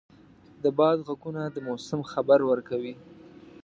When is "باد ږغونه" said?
0.77-1.41